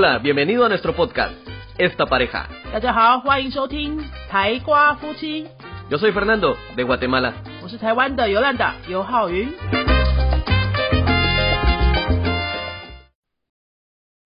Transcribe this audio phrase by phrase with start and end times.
[0.00, 1.32] Hola, bienvenido a nuestro podcast,
[1.78, 2.48] Esta Pareja.
[2.72, 5.46] 大家好，欢迎收听台瓜夫妻，
[5.88, 7.34] Yo soy Fernando, de Guatemala.
[7.62, 9.48] 我是台湾的游览达尤浩云。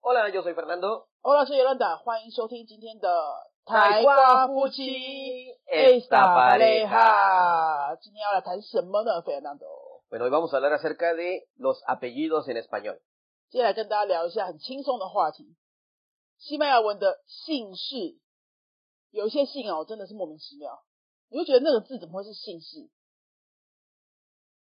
[0.01, 1.05] Hola, yo soy Fernando.
[1.21, 3.09] 欧老师游览达，欢迎收听今天的
[3.67, 4.83] 台瓜夫妻
[5.71, 7.97] Esta Esta pareja。
[8.01, 9.67] 今天要来谈什么呢，Fernando？
[10.09, 12.97] Bueno, hoy vamos a hablar acerca de los apellidos en español.
[13.51, 15.57] 接下来跟大家聊一下很轻松的话题，
[16.39, 18.19] 西班牙文的姓氏。
[19.11, 20.85] 有一些姓哦，真的是莫名其妙，
[21.29, 22.89] 你会觉得那个字怎么会是姓氏？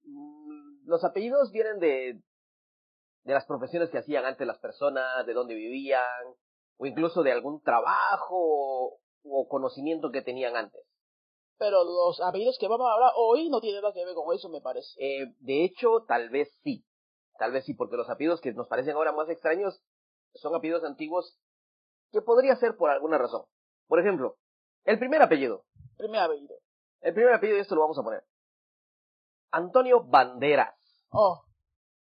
[0.05, 2.21] Mm, Los apellidos vienen de,
[3.25, 6.01] de las profesiones que hacían antes las personas, de dónde vivían,
[6.77, 10.81] o incluso de algún trabajo o conocimiento que tenían antes.
[11.57, 14.47] Pero los apellidos que vamos a hablar hoy no tienen nada que ver con eso,
[14.47, 14.87] me parece.
[14.97, 16.85] Eh, de hecho, tal vez sí.
[17.37, 19.83] Tal vez sí, porque los apellidos que nos parecen ahora más extraños
[20.35, 21.37] son apellidos antiguos
[22.11, 23.45] que podría ser por alguna razón.
[23.87, 24.37] Por ejemplo,
[24.85, 25.65] el primer apellido.
[25.97, 26.55] Primer apellido.
[27.01, 28.23] El primer apellido, y esto lo vamos a poner.
[29.51, 30.75] Antonio Banderas.
[31.11, 31.45] 哦，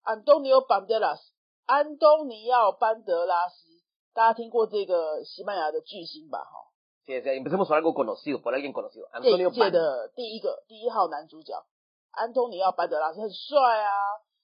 [0.04, 1.20] Antonio Banderas，
[1.66, 3.68] 安东尼奥·班德拉斯，
[4.14, 6.40] 大家听过这个西班牙的巨星吧？
[6.40, 6.72] 哈，
[7.06, 9.10] Sí, sí, empecemos por algo conocido, por alguien conocido.
[9.12, 9.72] 这 Antonio 一届 Banderas.
[9.72, 11.66] 的第一个第一号男主角，
[12.12, 13.90] 安东尼奥·班德拉斯很帅啊，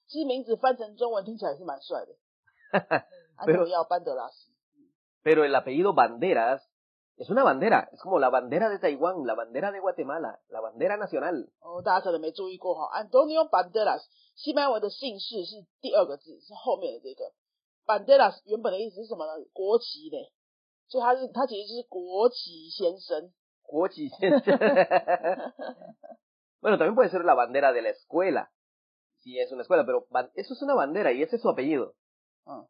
[0.08, 2.16] 其实名字翻成中文听起来也是蛮帅的，
[3.36, 4.50] 安东尼奥·班德拉斯。
[5.22, 6.68] Pero el apellido Banderas
[7.16, 7.88] es una bandera.
[7.92, 11.50] Es como la bandera de Taiwán, la bandera de Guatemala, la bandera nacional.
[11.60, 14.02] 哦，大家可能没注意过哈，Antonio Banderas，
[14.34, 17.32] 西班牙文的姓氏是第二个字，是后面的这个
[17.86, 19.44] Banderas 原本的意思是什么呢？
[19.52, 20.32] 国旗嘞，
[20.88, 23.32] 所以他是他其实是国旗先生。
[23.70, 24.08] Guochi.
[26.62, 28.50] bueno, también puede ser la bandera de la escuela.
[29.18, 31.92] Si es una escuela, pero ban- eso es una bandera y ese es su apellido.
[32.46, 32.64] Ah.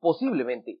[0.00, 0.80] Posiblemente,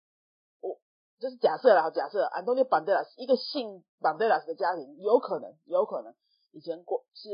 [1.21, 6.15] 我这是假设啦，假设 Antonio Banderas 一个姓 Banderas 的家庭，有可能有可能
[6.51, 7.29] 以前国是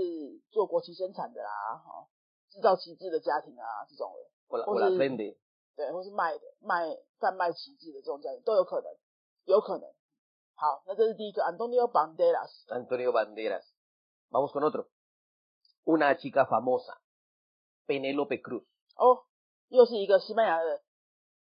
[0.52, 2.06] 做国旗生产的啦，哈、
[2.50, 4.20] 制造旗帜的家庭啊这种的。
[4.50, 5.38] O, la- O o las sea, vende.
[5.78, 8.94] 对，或是卖的卖贩卖旗帜的这种家庭都有可能，
[9.46, 9.90] 有可能。
[10.56, 13.64] 好，那这是第一个 Antonio Banderas，Antonio Banderas.
[14.30, 14.90] Vamos con otro.
[15.86, 16.98] Una chica famosa.
[17.88, 18.66] Penélope Cruz.
[18.98, 19.24] 哦，
[19.70, 20.82] 又是一个西班牙的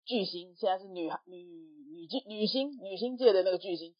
[0.04, 3.94] 巨星，现在是女女女巨女星女星界的那个巨星。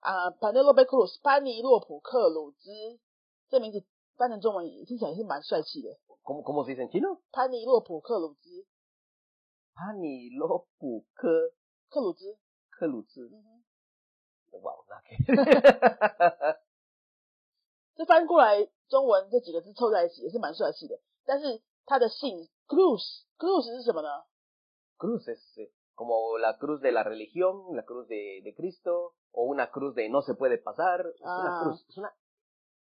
[0.00, 2.70] 啊、p a n e l o p e Cruz，潘尼洛普克鲁兹，
[3.48, 3.84] 这名字
[4.16, 5.90] 翻成中文也听起来也是蛮帅气的
[6.22, 7.20] ，¿Cómo, cómo se dice en chino?
[7.32, 8.64] 潘尼洛普克鲁兹，
[9.74, 11.52] 潘尼洛普克
[11.88, 12.38] 克鲁兹。
[12.70, 13.28] 克鲁兹。
[13.28, 13.64] 哼
[14.52, 16.58] ，Wow, nada que-
[17.96, 24.08] 这翻过来中文这几个字凑在一起也是蛮帅气的，但是他的姓 Cruz，Cruz 是什么呢？
[24.97, 29.69] cruz es eh, como la cruz de la religión, la cruz de, de Cristo, o una
[29.71, 31.01] cruz de no se puede pasar.
[31.15, 31.63] Es una Ah.
[31.63, 32.13] cruz, es una...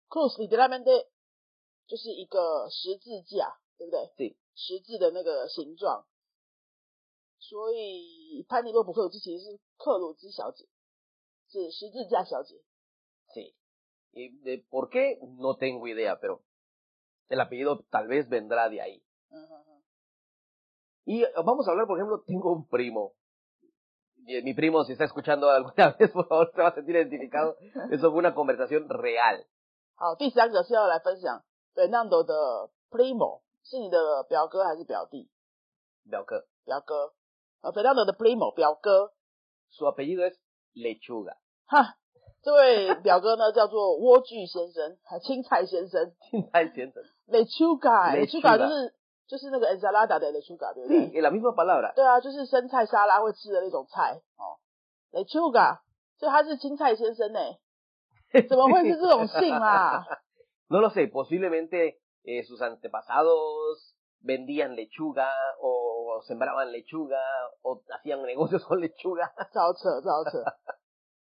[0.08, 1.08] Cruz literalmente
[1.86, 4.12] 就是一个十字架，对不对？
[4.16, 6.06] 对，十字的那个形状。
[7.38, 10.68] 所以潘尼洛普克鲁兹其实是克鲁兹小姐，
[11.48, 12.62] 是十字架小姐。
[13.34, 13.54] Sí.
[14.14, 16.42] Y de por qué, no tengo idea, pero
[17.28, 19.02] el apellido tal vez vendrá de ahí.
[19.30, 19.75] 嗯哼哼，
[21.06, 23.14] Y eh, vamos a hablar, por ejemplo, tengo un primo.
[24.26, 26.94] Y, eh, Mi primo, si está escuchando alguna vez, por favor, se va a sentir
[26.94, 27.56] identificado.
[27.90, 29.44] Eso fue una conversación real.
[29.96, 31.42] 好，第三个是要来分享
[31.74, 35.28] Fernando 的 Primo，是你的表哥还是表弟？
[36.08, 37.14] Veo que 表哥。
[37.62, 39.12] 呃，Fernando 的 Primo 表哥，
[39.70, 40.34] su apellido es
[40.74, 41.36] Lechuga.
[41.66, 41.96] 哈，
[42.42, 46.12] 这位表哥呢叫做莴苣先生，还青菜先生。
[46.52, 47.00] Ay, siento.
[47.28, 48.94] Lechuga，Lechuga Lechuga 就 是
[49.27, 51.93] 就是那个 ensalada 的 Lechuga，对不对？es la misma palabra.
[51.93, 54.57] 对啊，就是生菜沙拉会吃的那种菜哦。
[55.11, 55.79] Lechuga，
[56.17, 57.39] 所以他是青菜先生呢，
[58.47, 60.05] 怎么会是这种姓啊
[60.69, 65.29] ？No lo sé, posiblemente eh, sus antepasados vendían lechuga
[65.61, 67.21] o sembraban lechuga
[67.61, 69.29] o hacían negocios con lechuga.
[69.53, 70.43] 超扯，超扯。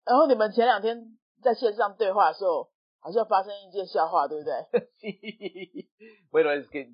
[0.05, 2.69] 然后你们前两天在线上对话的时候，
[2.99, 4.53] 好像发生一件笑话，对不对
[4.99, 5.89] ？Sí.
[6.31, 6.87] Bueno, es que,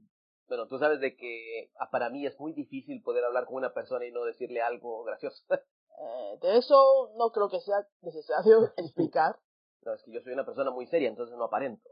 [0.47, 3.73] bueno, tú sabes de que ah, para mí es muy difícil poder hablar con una
[3.73, 5.43] persona y no decirle algo gracioso.
[5.95, 9.39] Eh, de eso no creo que sea necesario explicar.
[9.83, 11.87] No, es que yo soy una persona muy seria, entonces no aparento.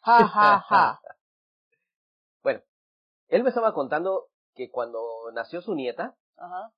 [0.00, 1.00] Ja, ja, ja.
[2.42, 2.62] bueno,
[3.28, 6.72] él me estaba contando que cuando nació su nieta, Ajá.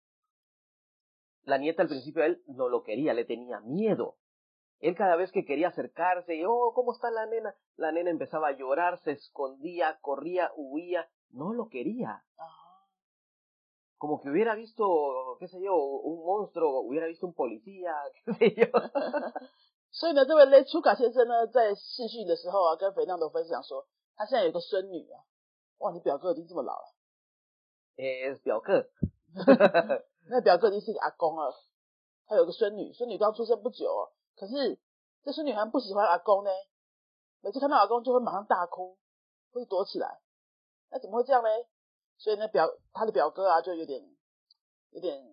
[1.44, 4.17] la nieta al principio él no lo quería, le tenía miedo.
[4.80, 7.56] Él cada vez que quería acercarse, y, oh, ¿cómo está la nena?
[7.75, 12.24] La nena empezaba a llorar, se escondía, corría, huía, no lo quería.
[12.38, 12.88] Ajá.
[13.98, 17.94] Como que hubiera visto, qué sé yo, un monstruo, hubiera visto un policía,
[18.25, 18.68] qué sé yo.
[19.92, 23.86] 所以呢，这位 Le 楚卡先生呢，在试训的时候啊，跟肥亮斗分享说，
[24.16, 25.19] 他现在有个孙女啊，
[25.80, 26.96] 哇，你表哥已经这么老了，
[27.98, 28.88] es 表哥。
[30.30, 31.54] 那表哥已经是个阿公了，
[32.25, 34.79] 他有个孙女，孙女刚出生不久、哦， 可是
[35.25, 36.50] 这孙女还不喜欢阿公呢，
[37.41, 38.97] 每次看到阿公就会马上大哭，
[39.53, 40.21] 或者躲起来，
[40.91, 41.49] 那怎么会这样呢？
[42.19, 44.03] 所以呢，表他的表哥啊，就有点
[44.91, 45.25] 有点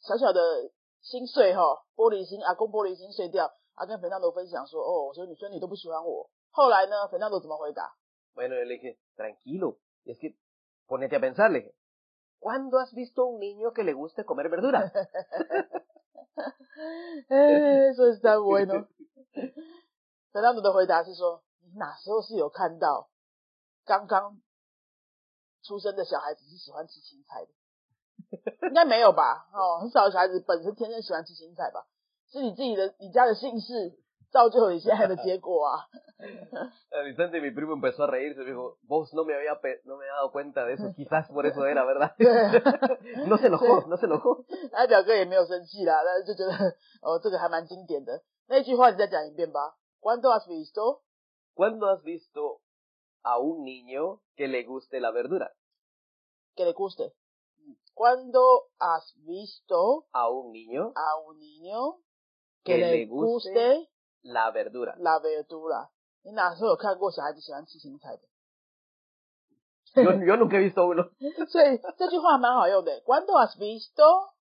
[0.00, 0.70] 小小的
[1.00, 1.62] 心碎哈、
[1.96, 3.52] 玻璃心，阿公玻璃心碎掉。
[3.74, 6.30] 啊，跟肥亮斗分享说，哦，我说你孙女都不喜欢我。
[6.52, 7.92] 后来呢，肥亮斗怎么回答
[8.32, 10.36] ？Bueno, le dije, tranquilo, es que
[10.86, 11.74] ponete a pensar, le dije,
[12.38, 14.92] ¿cuándo has visto un niño que le guste comer verdura?
[17.28, 18.86] 哎，说实在 bueno。
[20.32, 23.08] 肥亮斗的回答是说，你哪时候是有看到
[23.84, 24.40] 刚刚
[25.62, 28.68] 出生的小孩子是喜欢吃青菜的？
[28.68, 29.48] 应该没有吧？
[29.52, 31.86] 哦，很少有小孩子本身天生喜欢吃青菜吧？
[32.30, 33.96] 是你自己的你家的姓氏
[34.33, 35.87] 造就你现在的结果啊！
[36.91, 39.95] Al instante mi primo empezó a reírse, me dijo, vos no me había, pe- no
[39.97, 42.13] me había dado cuenta de eso, quizás por eso era, ¿verdad?
[42.17, 44.45] 对， no se enojó, no se enojó.
[44.71, 48.21] 他表哥也没有生气啦，但是就觉得哦，这个还蛮经典的。
[48.47, 51.01] 那句话你再讲一遍吧。¿Cuándo has visto
[51.55, 52.61] ¿Cuándo has visto
[53.23, 55.51] a un niño que le guste la verdura?
[56.55, 57.13] que le guste?
[57.93, 61.97] ¿Cuándo has visto A un niño a un niño
[62.63, 63.89] que que le le guste guste
[64.23, 64.95] la verdura.
[64.99, 65.89] la verdura？
[66.23, 68.23] 你哪时候有看过小孩子喜欢吃青菜的？
[69.95, 71.09] Yo, yo nunca he visto uno.
[71.47, 74.33] 所以这句话蛮好用的。¿Cuándo has visto？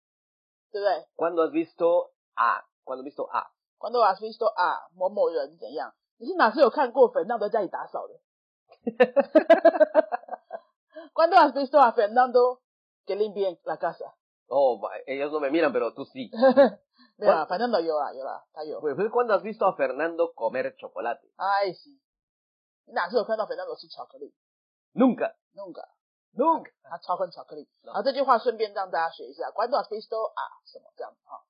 [0.70, 2.62] 对不对 ¿Cuándo has visto a?
[2.84, 3.50] ¿Cuándo has visto a?
[3.78, 5.94] ？¿Cuándo has visto a 某某人怎样？
[6.18, 8.18] 你是哪时有看过粉亮在家里打扫的？¿
[11.14, 12.60] Cuándo has visto a Fernando
[13.06, 14.14] que limpia la casa？
[14.50, 16.30] Oh, va- ellos no me miran, pero tú sí.
[17.22, 18.80] 没有啊，反正都有啦，有啦，他有。
[18.80, 21.20] Pues, ¿Cuándo has visto a Fernando comer chocolate?
[21.36, 21.90] 哎是，
[22.86, 24.34] 你哪次有看到 Fernando 吃巧克力？
[24.94, 25.88] Nunca, 弄个，
[26.34, 26.72] nunca.
[26.82, 27.68] 他超恨巧克力。
[27.82, 27.92] No.
[27.92, 31.44] 好，这句话顺便让大家学一下，Cuando has visto 啊什么这样子哈。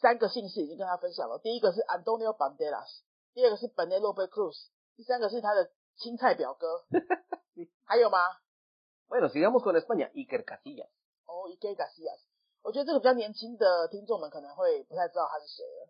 [0.00, 3.02] 三个姓氏已经跟他分享了，第一个是 Antonio Banderas，
[3.34, 6.84] 第二个是 Penelope Cruz，第三个是他的青菜表哥。
[7.84, 8.18] 还有吗？
[9.08, 10.10] Bueno, sigamos con España.
[10.12, 10.88] Iker Casillas.
[11.26, 12.20] 哦 i k e Garcias，
[12.67, 15.87] 我觉得这个比较年轻的听众们可能会不太知道他是谁了。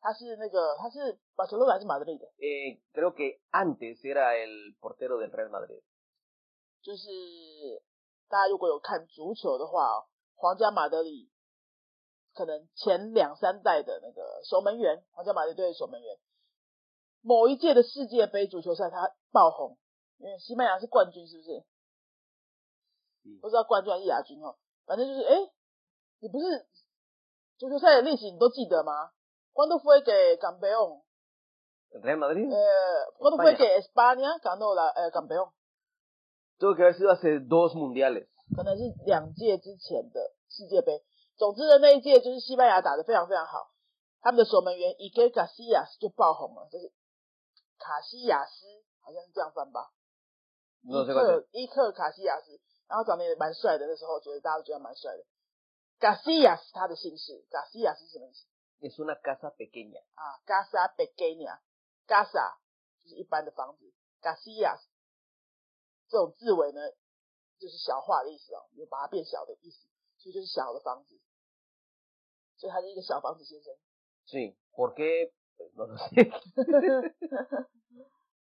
[0.00, 5.82] 他是那个，他是巴塞罗那还是马德里的？Eh, creo que antes era el portero del Real Madrid.
[6.80, 7.82] 就是
[8.30, 10.06] 大家如果有看足球的话哦，
[10.36, 11.28] 皇家马德里
[12.32, 16.16] 可能前两三代的那个守门员，皇家马德里队的守门员，
[17.20, 19.76] 某一届的世界杯足球赛他爆红，
[20.16, 21.62] 因为西班牙是冠军，是不是？
[23.26, 24.56] 嗯不知道冠军还是亚军哦，
[24.86, 25.52] 反正就是哎，诶
[26.20, 26.66] 你不是
[27.58, 29.10] 足球赛的历史你都记得吗
[29.52, 32.48] ？¿Cuándo fue que campeón？¿El Real Madrid?
[32.52, 38.28] 呃，¿Cuándo fue que España ganó la 呃 campeón？Tuvo que haber sido hace dos mundiales.
[38.54, 41.02] 可能是两届之前的世界杯。
[41.36, 43.72] 总之的那一届就是西班牙打得非常非常好，
[44.20, 46.92] 他们的守门员 Ike Casillas 就爆红了，就是
[47.78, 48.66] 卡西亚斯，
[49.00, 49.90] 好像是这样翻吧
[50.84, 55.24] 克伊克卡西亚斯，然后长得也蛮帅的，那时候觉得大家都觉得蛮帅的。
[56.00, 58.46] Garcias 他的姓氏，Garcias 是什么意思
[58.80, 60.00] Es una casa pequeña.
[60.14, 62.56] 啊？Casa pequeña，Casa
[63.02, 63.92] 就是一般的房子
[64.22, 64.80] ，Garcias
[66.08, 66.80] 这种字尾呢，
[67.58, 71.20] 就是小化的意思哦，有把它变小的意思，所以就是小的房子。
[72.56, 73.74] 所以他是一个小房子先生。
[74.26, 74.56] Sí.
[74.72, 75.32] ¿Por qué?
[75.56, 76.30] Pues no lo sé.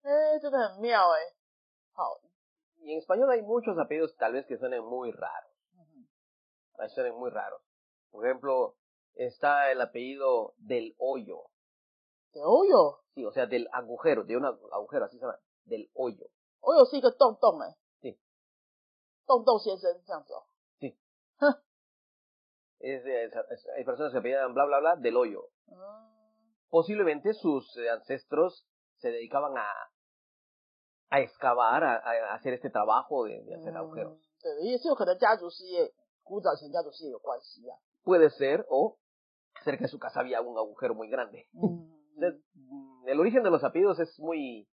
[0.02, 1.36] 哎、真的很妙哎。
[1.94, 2.22] 好
[2.82, 5.52] en español hay muchos apellidos tal vez que suenen muy raros.
[6.79, 7.61] 嗯哼 Ahí suenan muy raros.
[8.11, 8.77] Por ejemplo,
[9.15, 11.47] está el apellido del hoyo.
[12.33, 15.39] 对，哦哟， Sí, o sea, del agujero, de un agu- agujero, así se llama.
[15.67, 16.29] Del hoyo.
[16.61, 17.77] 哦哟是一个洞洞哎。
[18.01, 18.19] 对。
[19.27, 20.47] 洞洞先生这样子哦。
[22.81, 25.49] Es, es- es- hay personas que apellidan bla bla bla del hoyo.
[25.69, 25.77] 嗯，
[26.71, 28.67] Posiblemente sus eh, ancestros
[28.99, 29.67] se dedicaban a,
[31.11, 34.19] a excavar, a, a hacer este trabajo de, de hacer agujeros.
[34.19, 35.95] 嗯对，也是有可能家族事业，
[36.29, 37.77] 古早以前家族事业有关系啊。
[38.05, 38.99] puede ser, o
[39.65, 41.49] cerca de su casa había un agujero muy grande.
[42.17, 44.69] Entonces, mm, el origen de los apellidos es muy,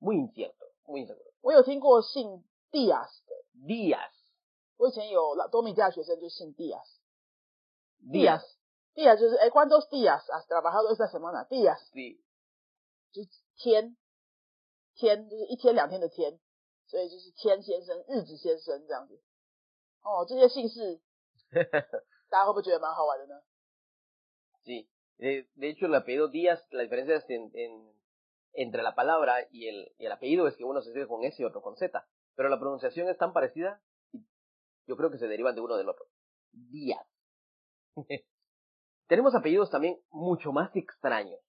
[0.00, 1.30] muy incierto, muy inseguro.
[1.40, 4.10] 我有听过姓 Diaz 的， Díaz,
[4.76, 6.84] 我以前有老多米家学生就姓 Diaz。
[8.02, 8.42] Díaz,
[8.94, 11.46] Díaz 就是哎，¿cuántos días has trabajado esta semana?
[11.48, 12.20] Díaz sí.
[13.12, 13.96] 就是天，
[14.96, 16.38] 天就是一天两天的天，
[16.86, 19.20] 所以就是天先生、日子先生这样子。
[20.02, 21.00] 哦，这些姓氏
[22.28, 23.42] 大家会不会觉得蛮好玩的呢？
[24.64, 27.94] Sí, de, de hecho el apellido Díaz, la diferencia es en, en-
[28.52, 31.40] entre la palabra y el, y el apellido es que uno se escribe con S
[31.40, 33.82] y otro con Z, pero la pronunciación es tan parecida
[34.12, 34.24] y
[34.86, 36.06] yo creo que se derivan de uno del otro.
[36.52, 37.06] Díaz.
[39.06, 41.40] Tenemos apellidos también mucho más extraños.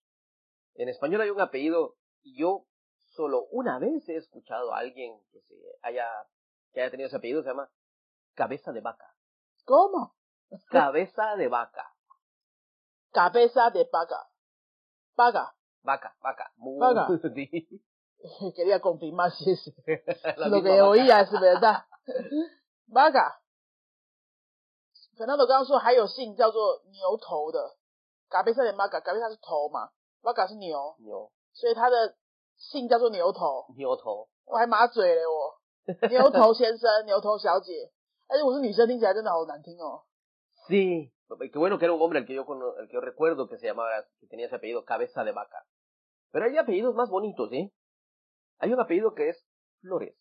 [0.76, 2.66] En español hay un apellido y yo
[3.14, 6.08] solo una vez he escuchado a alguien que se haya
[6.74, 7.72] que haya tenido ese apellido, se llama
[8.41, 9.07] cabeza de vaca.
[9.67, 10.15] ¿Cómo?
[10.71, 11.85] Cabeza de vaca.
[13.13, 14.31] Cabeza de vaca.
[15.15, 15.55] Vaca.
[15.83, 16.51] Vaca, vaca.
[16.57, 17.07] Muy- Vaca.
[17.35, 17.83] Sí.
[18.57, 19.67] Quería confirmar si es
[20.37, 20.89] lo que vaca.
[20.89, 21.85] oía es verdad.
[22.87, 23.37] Vaca。
[25.19, 27.77] Fernando 刚刚说还有姓叫做牛头的
[28.31, 29.91] ，Cabeza de vaca，Cabeza 是头嘛
[30.23, 32.17] ，vaca 是牛，牛所以他的
[32.57, 33.67] 姓叫做牛头。
[33.77, 34.31] 牛头。
[34.47, 35.61] 我还马嘴嘞我，
[36.09, 37.93] 牛头先生、牛头小姐，
[38.30, 40.04] 但是我是女生，听起来真的好难听哦。
[40.68, 41.12] Sí.
[41.28, 43.58] Qué bueno que era un hombre el que yo cono- el que yo recuerdo que
[43.58, 45.66] se llamaba, que tenía ese apellido, cabeza de vaca.
[46.32, 47.72] Pero hay apellidos más bonitos, ¿eh?
[48.60, 49.46] Hay un apellido que es
[49.82, 50.16] Flores.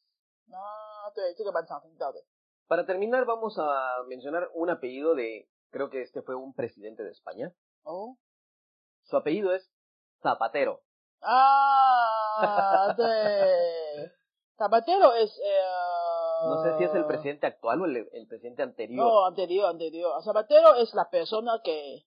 [0.51, 2.25] 啊，对，这个蛮常听到的。
[2.67, 7.11] Para terminar, vamos a mencionar un apellido de, creo que este fue un presidente de
[7.11, 7.53] España.
[7.83, 8.17] 哦
[9.05, 9.71] Su apellido es
[10.23, 10.81] Zapatero.
[11.21, 14.11] 啊，对，
[14.57, 15.61] Zapatero es eh,
[16.45, 19.05] No sé si es el presidente actual o el, el presidente anterior.
[19.05, 20.23] No, anterior, anterior.
[20.23, 22.07] Zapatero es la persona que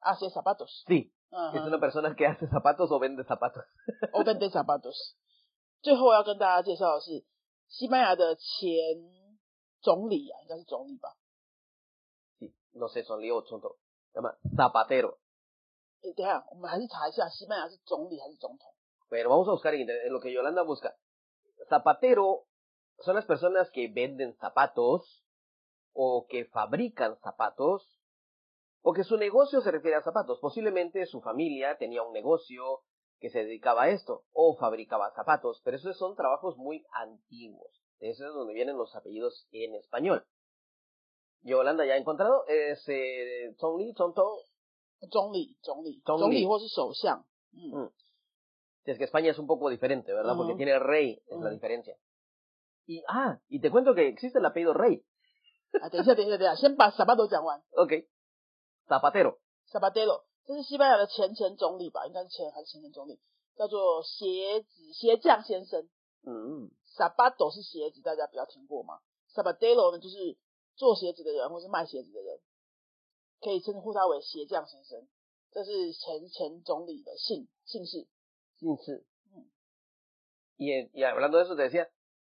[0.00, 0.84] hace zapatos.
[0.88, 3.64] Sí, 嗯 es 哼 una persona que hace zapatos o vende zapatos.
[4.12, 5.16] o vende zapatos。
[5.82, 7.24] 最后要跟大家介绍的是
[7.68, 8.72] 西班牙的前
[9.80, 11.14] 总理啊，应该是总理吧？
[12.40, 13.76] Sí, no sé, son lío tonto.
[14.12, 15.18] Se llama Zapatero.
[16.02, 18.72] 诶，等一下，我们还是查一下西班牙是总理还是总统。
[19.08, 20.94] Pero vamos a buscar en internet, en lo que Yolanda busca.
[21.68, 22.46] Zapatero
[22.99, 25.23] son las personas que venden zapatos
[25.93, 27.99] o que fabrican zapatos
[28.81, 30.39] o que su negocio se refiere a zapatos.
[30.39, 32.81] Posiblemente su familia tenía un negocio
[33.19, 37.81] que se dedicaba a esto o fabricaba zapatos, pero esos son trabajos muy antiguos.
[37.99, 40.25] De eso es donde vienen los apellidos en español.
[41.43, 44.39] Yolanda ya ha encontrado es eh, Tong Li, Tong Tong.
[45.11, 46.01] Tong Li, Tong Li.
[46.01, 46.19] Tong
[47.51, 47.77] mm.
[47.77, 47.89] mm.
[48.85, 50.35] es que España es un poco diferente, ¿verdad?
[50.35, 51.95] Porque tiene rey, es la diferencia.
[55.81, 58.07] 啊等一下等一下等一下先把什么都讲完 ok.
[58.87, 59.37] Sabadilo
[59.71, 63.19] sabadilo 这是西班牙的前前总理吧应该是前还是前前总理
[63.55, 65.87] 叫做鞋子鞋匠先生
[66.23, 66.71] 嗯嗯。
[66.97, 68.99] Sabadilo 是鞋子大家不要听过吗
[69.33, 70.37] ？Sabadilo 呢就是
[70.75, 72.39] 做鞋子的人或是卖鞋子的人
[73.39, 75.07] 可以称呼他为鞋匠先生。
[75.51, 78.07] 这是前前总理的姓姓氏。
[78.57, 79.05] 姓氏。
[79.33, 79.49] 嗯。
[80.57, 81.89] 演演员的是哪些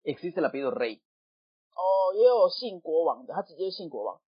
[0.05, 1.01] existe el apellido rey.
[1.75, 4.21] 哦，也有姓国王的，他直接姓国王。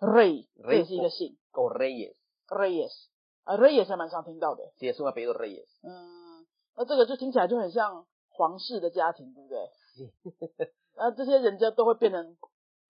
[0.00, 2.16] Rey，这 Rey 也是一个姓 O reyes.
[2.48, 3.06] Reyes
[3.44, 4.72] 啊，Reyes 还蛮常听到的。
[4.78, 5.68] Sí, es un apellido reyes.
[5.82, 9.70] 嗯，那这个就听起来就很像皇室的家庭，对不对？
[9.96, 10.70] Sí.
[10.96, 12.36] 那这些人家都会变成，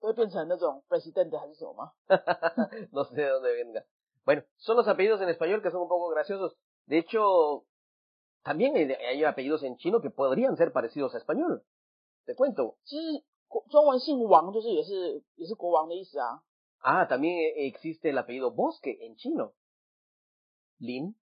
[0.00, 1.92] 都会变成那种 president 还是什么吗？
[2.92, 3.84] no sé de dónde venga.
[4.24, 6.56] Bueno, son los apellidos en español que son un poco graciosos.
[6.86, 7.64] De hecho,
[8.42, 11.64] también hay, hay apellidos en chino que podrían ser parecidos a español.
[12.26, 12.76] Te cuento.
[12.84, 16.42] 其实国中文姓王就是也是也是国王的意思啊。
[16.82, 19.52] Ah, también existe el apellido Bosque en chino.
[20.78, 21.14] Lin.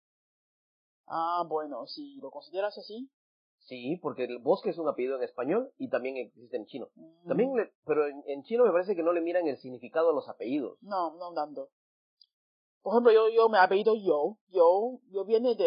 [1.06, 3.10] Ah, bueno, si lo consideras así.
[3.60, 6.88] Sí, porque el Bosque es un apellido en español y también existe en chino.
[6.94, 10.10] mm, También, le- pero en, en chino me parece que no le miran el significado
[10.10, 10.78] a los apellidos.
[10.82, 11.68] No, no tanto.
[12.82, 14.38] Por ejemplo, yo, yo me apellido Yo.
[14.48, 15.64] Yo, yo viene de,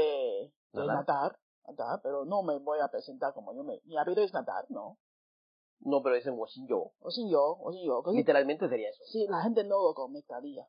[0.71, 1.05] de Nadar.
[1.05, 3.81] nadar, nadar, pero no me voy a presentar como yo me...
[3.85, 4.97] Mi apellido es nadar, ¿no?
[5.83, 6.35] No, pero dicen
[6.67, 6.91] Yo.
[6.99, 9.03] 我姓尤，我姓尤，可是 Literalmente sería eso.
[9.05, 10.67] sí, la gente no lo conectaría.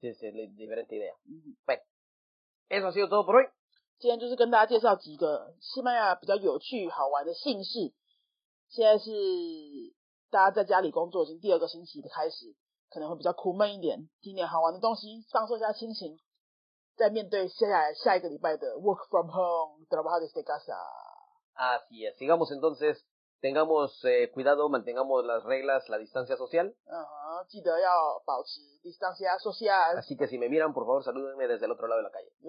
[0.00, 1.14] Sí, es la diferente idea.
[1.24, 1.56] 嗯，
[2.68, 3.46] Eso ha sido todo por hoy.
[3.98, 7.94] 今天就是跟大家介绍几个西班牙比较有趣好玩的姓氏。
[8.68, 9.10] 现在是
[10.30, 12.54] 大家在家里工作已经第二个星期的开始，
[12.90, 16.18] 可能会比较苦闷一点，听点好玩的东西，放松一下心情，
[16.96, 20.76] 再面对接下来下一个礼拜的 work from home trabajar desde casa。
[21.54, 22.18] Así es.
[22.18, 22.98] Sigamos entonces.
[23.41, 26.75] tengamos eh, cuidado, mantengamos las reglas, la distancia social.
[26.85, 27.45] Uh -huh.
[29.97, 32.31] Así que si me miran, por favor, salúdenme desde el otro lado de la calle.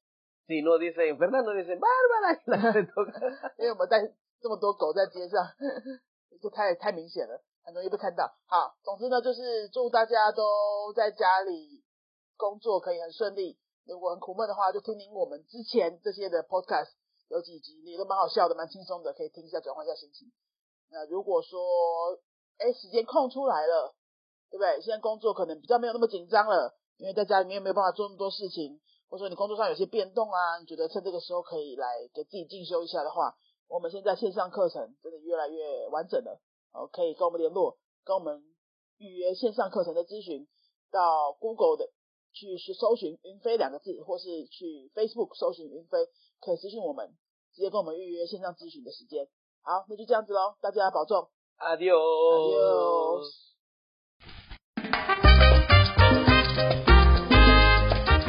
[0.46, 2.40] Si no dicen, Fernando, dicen, Bárbara,
[7.66, 8.32] 很容易被看到。
[8.46, 11.82] 好，总之呢，就是祝大家都在家里
[12.38, 13.58] 工作可以很顺利。
[13.84, 16.90] 如果很苦闷的话，就听听我们之前这些的 podcast，
[17.28, 20.30] 有几集也都蛮好笑的，蛮轻松的，可以听一下，转换一下心情。
[20.90, 21.60] 那如果说，
[22.58, 23.94] 哎，时间空出来了，
[24.50, 24.80] 对不对？
[24.80, 33.36] 现在工作可能比较没有那么紧张了，因为在家里面没有办法做那么多事情，或者说你工作上有些变动啊，你觉得趁这个时候可以来给自己进修一下的话，
[33.68, 36.40] 我们现在线上课程真的越来越完整了，
[36.76, 38.44] 哦，可以跟我们联络，跟我们
[38.98, 40.46] 预约线上课程的咨询，
[40.92, 41.90] 到 Google 的
[42.34, 45.98] 去搜寻“云飞”两个字，或是去 Facebook 搜寻“云飞”，
[46.38, 47.16] 可以私信我们，
[47.54, 49.26] 直接跟我们预约线上咨询的时间。
[49.62, 53.55] 好，那就这样子喽，大家保重，Adios，Adios。